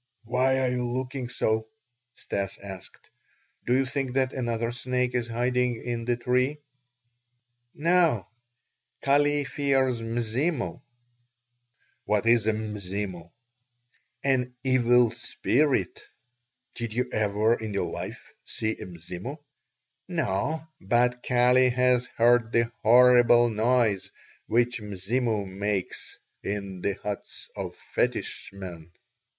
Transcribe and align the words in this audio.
"Why 0.23 0.57
are 0.59 0.69
you 0.69 0.91
looking 0.91 1.29
so?" 1.29 1.67
Stas 2.15 2.57
asked. 2.57 3.11
"Do 3.67 3.75
you 3.77 3.85
think 3.85 4.13
that 4.13 4.33
another 4.33 4.71
snake 4.71 5.13
is 5.13 5.27
hiding 5.27 5.75
in 5.79 6.05
the 6.05 6.17
tree?" 6.17 6.57
"No, 7.75 8.27
Kali 9.03 9.43
fears 9.43 10.01
Mzimu!" 10.01 10.81
"What 12.05 12.25
is 12.25 12.47
a 12.47 12.51
Mzimu?" 12.53 13.29
"An 14.23 14.55
evil 14.63 15.11
spirit." 15.11 16.01
"Did 16.73 16.95
you 16.95 17.07
ever 17.11 17.53
in 17.53 17.71
your 17.75 17.91
life 17.91 18.33
see 18.43 18.71
a 18.71 18.87
Mzimu?" 18.87 19.37
"No, 20.07 20.65
but 20.81 21.21
Kali 21.21 21.69
has 21.69 22.07
heard 22.17 22.51
the 22.51 22.71
horrible 22.81 23.51
noise 23.51 24.09
which 24.47 24.81
Mzimu 24.81 25.45
makes 25.45 26.17
in 26.41 26.81
the 26.81 26.93
huts 26.93 27.51
of 27.55 27.75
fetish 27.93 28.49
men." 28.51 28.89